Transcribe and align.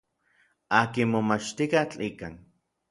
Akin 0.79 1.07
momachtijkatl 1.13 1.99
ikan. 2.09 2.33